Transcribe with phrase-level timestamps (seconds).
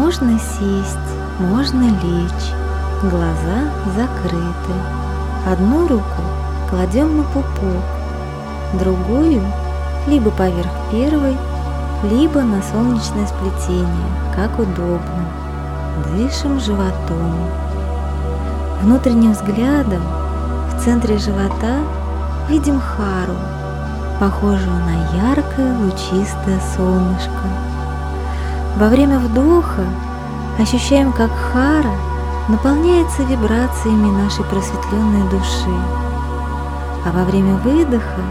[0.00, 2.54] Можно сесть, можно лечь,
[3.02, 4.74] глаза закрыты.
[5.46, 6.22] Одну руку
[6.70, 7.84] кладем на пупок,
[8.72, 9.42] другую
[10.06, 11.36] либо поверх первой,
[12.04, 15.26] либо на солнечное сплетение, как удобно.
[16.16, 17.34] Дышим животом.
[18.80, 20.02] Внутренним взглядом
[20.70, 21.76] в центре живота
[22.48, 23.36] видим Хару,
[24.18, 27.69] похожую на яркое лучистое солнышко.
[28.76, 29.84] Во время вдоха
[30.58, 31.92] ощущаем, как Хара
[32.48, 35.76] наполняется вибрациями нашей просветленной души,
[37.04, 38.22] а во время выдоха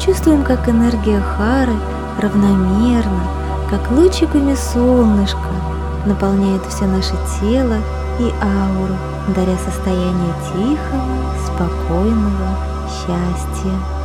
[0.00, 1.74] чувствуем, как энергия Хары
[2.20, 3.24] равномерно,
[3.70, 5.38] как лучиками солнышка,
[6.06, 7.78] наполняет все наше тело
[8.18, 8.96] и ауру,
[9.34, 12.56] даря состояние тихого, спокойного
[12.88, 14.01] счастья.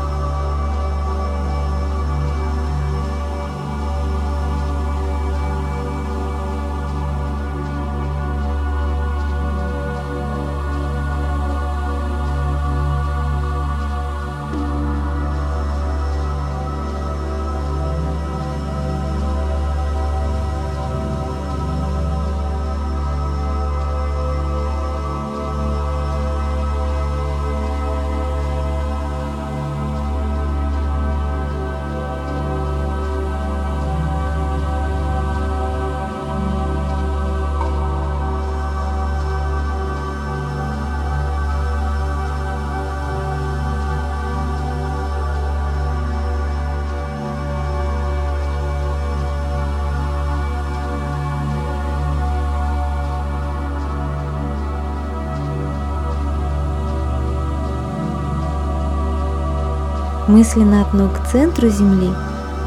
[60.28, 62.12] Мысленно от ног к центру Земли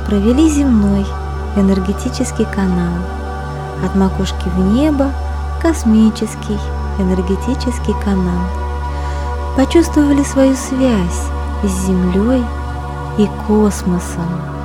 [0.07, 1.07] провели земной
[1.57, 2.95] энергетический канал,
[3.85, 5.11] от макушки в небо
[5.61, 6.59] космический
[6.99, 8.47] энергетический канал.
[9.57, 11.29] Почувствовали свою связь
[11.63, 12.45] с Землей
[13.19, 14.60] и космосом.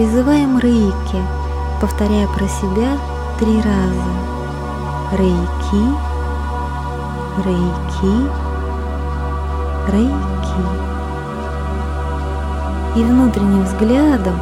[0.00, 1.22] Призываем рейки,
[1.78, 2.96] повторяя про себя
[3.38, 4.10] три раза.
[5.12, 5.82] Рейки,
[7.44, 8.30] рейки,
[9.92, 10.62] рейки.
[12.96, 14.40] И внутренним взглядом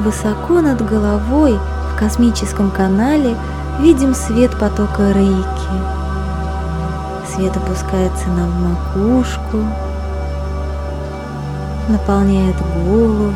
[0.00, 1.58] высоко над головой
[1.94, 3.38] в космическом канале
[3.78, 5.76] видим свет потока рейки.
[7.34, 9.64] Свет опускается нам в макушку,
[11.88, 13.32] наполняет голову,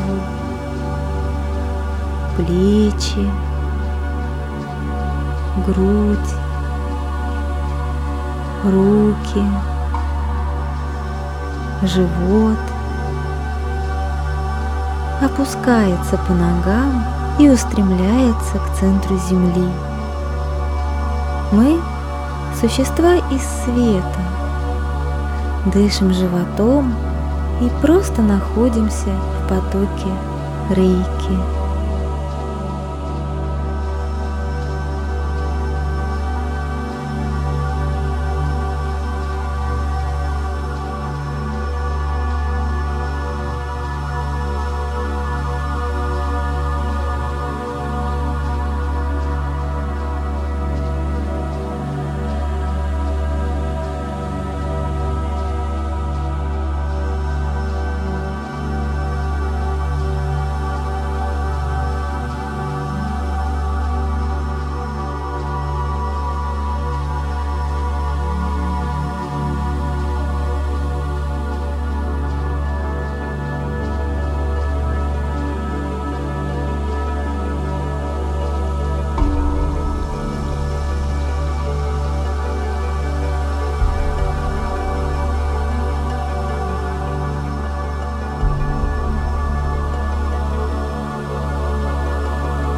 [2.37, 3.31] плечи,
[5.67, 6.35] грудь,
[8.65, 9.45] руки,
[11.83, 12.59] живот,
[15.23, 17.05] опускается по ногам
[17.39, 19.69] и устремляется к центру Земли.
[21.53, 21.81] Мы–
[22.61, 24.21] существа из света,
[25.67, 26.95] дышим животом
[27.61, 30.09] и просто находимся в потоке
[30.71, 31.64] рейки.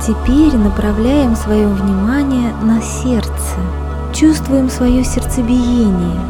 [0.06, 3.56] Теперь направляем свое внимание на сердце,
[4.14, 6.20] чувствуем свое сердцебиение,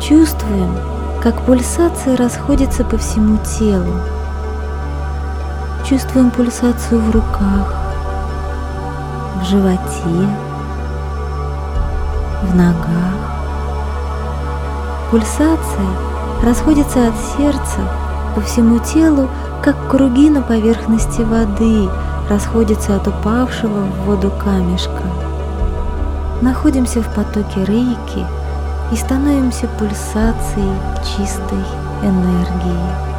[0.00, 0.72] чувствуем,
[1.20, 3.94] как пульсация расходится по всему телу.
[5.84, 7.74] Чувствуем пульсацию в руках,
[9.42, 10.28] в животе,
[12.44, 13.42] в ногах.
[15.10, 15.90] Пульсация
[16.44, 17.80] расходится от сердца
[18.36, 19.28] по всему телу,
[19.64, 21.88] как круги на поверхности воды
[22.30, 25.02] расходятся от упавшего в воду камешка.
[26.40, 28.24] Находимся в потоке рейки
[28.92, 30.72] и становимся пульсацией
[31.02, 31.64] чистой
[32.02, 33.09] энергии.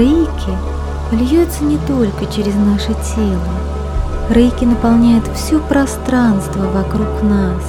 [0.00, 0.56] Рейки
[1.12, 3.52] льется не только через наше тело.
[4.30, 7.62] Рейки наполняет все пространство вокруг нас,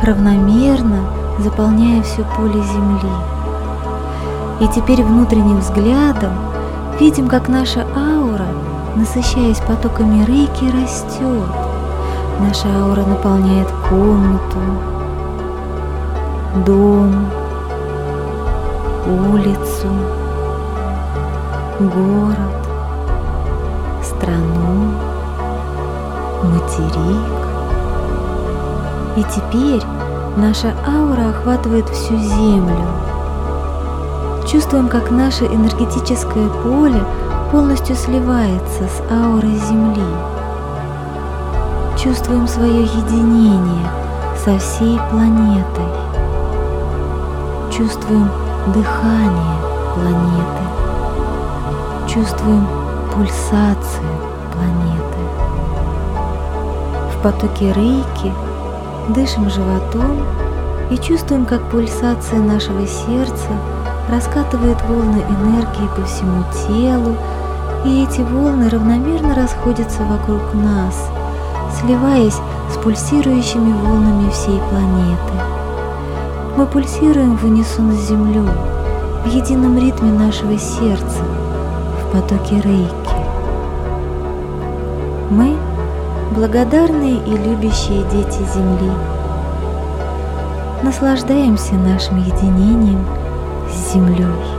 [0.00, 1.00] равномерно
[1.40, 3.12] заполняя все поле Земли.
[4.60, 6.32] И теперь внутренним взглядом
[6.98, 8.46] видим, как наша аура,
[8.96, 11.50] насыщаясь потоками рейки, растет.
[12.40, 14.60] Наша аура наполняет комнату,
[16.64, 17.26] дом,
[19.06, 19.88] улицу,
[21.80, 22.38] город,
[24.02, 24.92] страну,
[26.44, 27.48] материк.
[29.16, 29.82] И теперь
[30.36, 32.86] наша аура охватывает всю Землю.
[34.46, 37.02] Чувствуем, как наше энергетическое поле
[37.50, 40.02] полностью сливается с аурой Земли.
[41.96, 43.88] Чувствуем свое единение
[44.44, 45.88] со всей планетой.
[47.70, 48.28] Чувствуем
[48.72, 49.56] дыхание
[49.94, 50.63] планеты
[52.14, 52.64] чувствуем
[53.12, 54.08] пульсацию
[54.52, 55.18] планеты.
[57.12, 58.32] В потоке рейки
[59.08, 60.24] дышим животом
[60.90, 63.48] и чувствуем, как пульсация нашего сердца
[64.08, 67.16] раскатывает волны энергии по всему телу,
[67.84, 71.10] и эти волны равномерно расходятся вокруг нас,
[71.80, 72.38] сливаясь
[72.72, 75.34] с пульсирующими волнами всей планеты.
[76.56, 78.48] Мы пульсируем в унисон с Землей,
[79.24, 81.24] в едином ритме нашего сердца,
[82.14, 83.16] потоке рейки.
[85.30, 85.56] Мы–
[86.36, 88.92] благодарные и любящие дети Земли.
[90.84, 93.04] Наслаждаемся нашим единением
[93.68, 94.53] с Землей.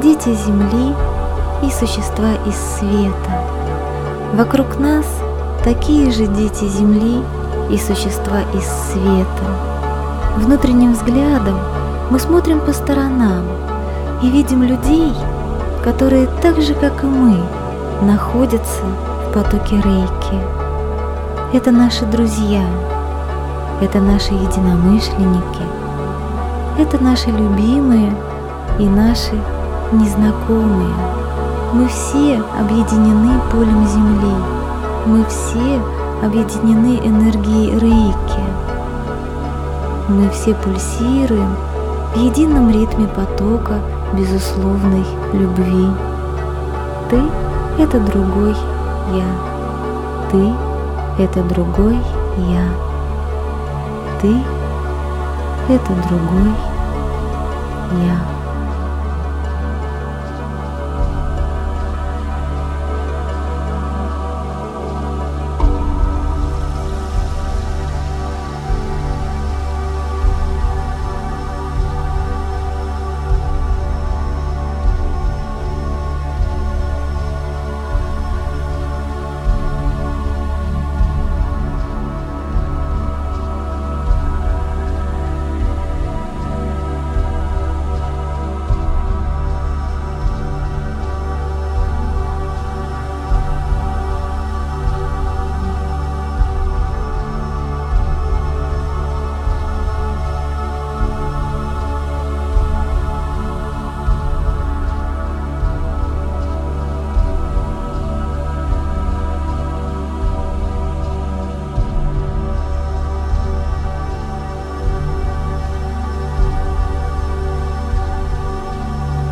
[0.00, 0.94] Дети Земли
[1.62, 3.44] и существа из света.
[4.34, 5.04] Вокруг нас
[5.62, 7.22] такие же дети Земли
[7.70, 9.44] и существа из света.
[10.38, 11.58] Внутренним взглядом
[12.10, 13.44] мы смотрим по сторонам
[14.22, 15.12] и видим людей,
[15.84, 17.38] которые так же, как и мы,
[18.02, 18.82] находятся
[19.28, 20.40] в потоке рейки.
[21.52, 22.64] Это наши друзья,
[23.80, 25.64] это наши единомышленники,
[26.78, 28.12] это наши любимые–
[28.80, 29.38] и наши
[29.92, 30.94] незнакомые.
[31.72, 34.34] Мы все объединены полем Земли.
[35.06, 35.80] Мы все
[36.24, 38.44] объединены энергией Рейки.
[40.08, 41.54] Мы все пульсируем
[42.14, 43.78] в едином ритме потока
[44.12, 45.88] безусловной любви.
[47.08, 47.20] Ты—
[47.78, 48.56] это другой
[49.12, 50.30] я.
[50.30, 50.52] Ты—
[51.22, 51.98] это другой
[52.36, 52.64] я.
[54.20, 54.34] Ты—
[55.68, 56.52] это другой
[58.04, 58.29] я.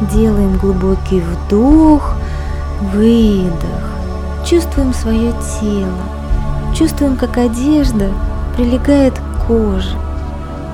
[0.00, 2.14] Делаем глубокий вдох,
[2.93, 3.88] выдох.
[4.47, 6.02] Чувствуем свое тело.
[6.75, 8.11] Чувствуем, как одежда
[8.57, 9.97] прилегает к коже.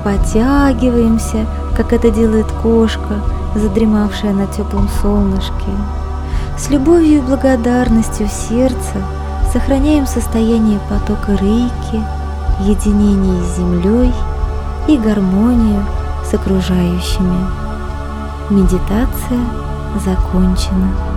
[0.05, 3.21] Потягиваемся, как это делает кошка,
[3.55, 5.71] задремавшая на теплом солнышке.
[6.59, 9.03] С любовью и благодарностью в сердце
[9.53, 12.03] сохраняем состояние потока рейки,
[12.61, 14.13] единение с землей
[14.87, 15.85] и гармонию
[16.31, 17.64] с окружающими.
[18.51, 19.41] Медитация
[20.05, 21.14] закончена.